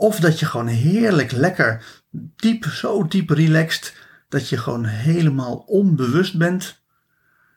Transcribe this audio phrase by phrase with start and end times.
[0.00, 1.84] of dat je gewoon heerlijk lekker
[2.36, 3.94] diep, zo diep relaxed,
[4.28, 6.82] dat je gewoon helemaal onbewust bent.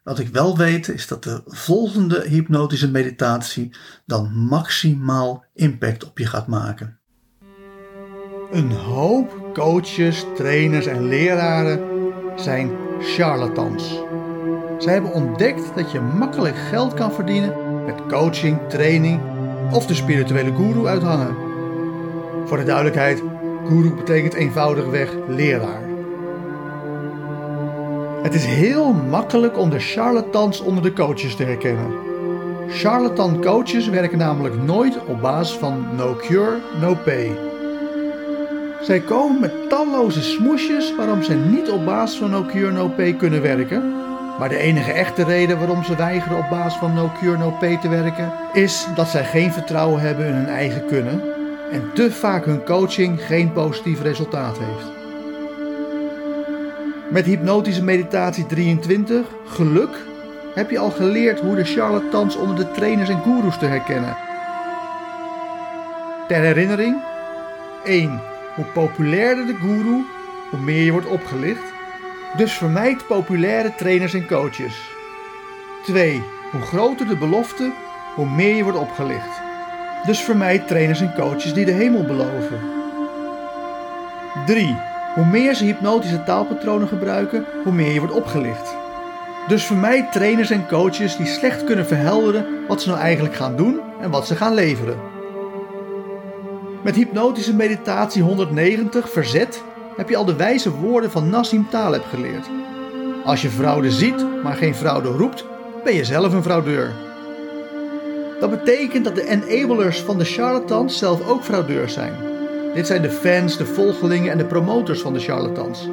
[0.04, 6.26] Wat ik wel weet is dat de volgende hypnotische meditatie dan maximaal impact op je
[6.26, 7.00] gaat maken.
[8.52, 11.80] Een hoop coaches, trainers en leraren
[12.36, 14.02] zijn charlatans.
[14.78, 19.22] Zij hebben ontdekt dat je makkelijk geld kan verdienen met coaching, training
[19.72, 21.53] of de spirituele guru uithangen.
[22.54, 23.24] Voor de duidelijkheid,
[23.68, 25.82] guru betekent eenvoudigweg leraar.
[28.24, 31.94] Het is heel makkelijk om de charlatans onder de coaches te herkennen.
[32.70, 37.32] Charlatan coaches werken namelijk nooit op basis van no cure, no pay.
[38.82, 43.14] Zij komen met talloze smoesjes waarom ze niet op basis van no cure, no pay
[43.14, 43.94] kunnen werken
[44.40, 47.78] maar de enige echte reden waarom ze weigeren op basis van no cure no pay
[47.78, 51.33] te werken, is dat zij geen vertrouwen hebben in hun eigen kunnen
[51.74, 54.92] en te vaak hun coaching geen positief resultaat heeft.
[57.10, 59.98] Met hypnotische meditatie 23, geluk,
[60.54, 64.18] heb je al geleerd hoe de charlatans onder de trainers en gurus te herkennen.
[66.28, 67.02] Ter herinnering,
[67.84, 68.22] 1.
[68.56, 70.06] Hoe populairder de guru,
[70.50, 71.74] hoe meer je wordt opgelicht.
[72.38, 74.82] Dus vermijd populaire trainers en coaches.
[75.86, 76.24] 2.
[76.52, 77.72] Hoe groter de belofte,
[78.16, 79.43] hoe meer je wordt opgelicht.
[80.06, 82.60] Dus vermijd trainers en coaches die de hemel beloven.
[84.46, 84.78] 3.
[85.16, 88.76] Hoe meer ze hypnotische taalpatronen gebruiken, hoe meer je wordt opgelicht.
[89.48, 93.80] Dus vermijd trainers en coaches die slecht kunnen verhelderen wat ze nou eigenlijk gaan doen
[94.02, 94.98] en wat ze gaan leveren.
[96.84, 99.64] Met hypnotische meditatie 190 verzet
[99.98, 102.50] heb je al de wijze woorden van Nassim Taleb geleerd.
[103.26, 105.46] Als je fraude ziet, maar geen fraude roept,
[105.84, 107.13] ben je zelf een fraudeur.
[108.40, 112.14] Dat betekent dat de enablers van de charlatans zelf ook fraudeurs zijn.
[112.74, 115.90] Dit zijn de fans, de volgelingen en de promotors van de charlatans.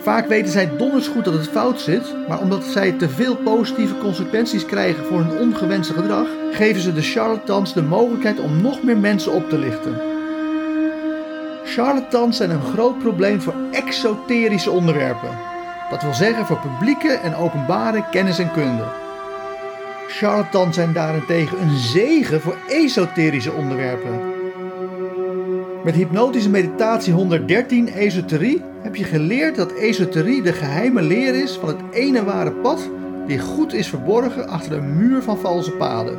[0.00, 3.98] Vaak weten zij donders goed dat het fout zit, maar omdat zij te veel positieve
[3.98, 8.98] consequenties krijgen voor hun ongewenste gedrag, geven ze de charlatans de mogelijkheid om nog meer
[8.98, 10.00] mensen op te lichten.
[11.64, 15.38] Charlatans zijn een groot probleem voor exoterische onderwerpen.
[15.90, 19.07] Dat wil zeggen voor publieke en openbare kennis en kunde.
[20.18, 24.20] Charlatans zijn daarentegen een zegen voor esoterische onderwerpen.
[25.84, 31.68] Met hypnotische meditatie 113 esoterie heb je geleerd dat esoterie de geheime leer is van
[31.68, 32.90] het ene ware pad
[33.26, 36.18] die goed is verborgen achter een muur van valse paden.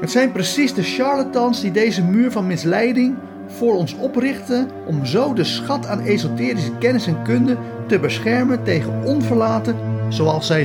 [0.00, 3.14] Het zijn precies de charlatans die deze muur van misleiding
[3.46, 7.56] voor ons oprichten om zo de schat aan esoterische kennis en kunde
[7.86, 9.76] te beschermen tegen onverlaten
[10.08, 10.64] zoals zij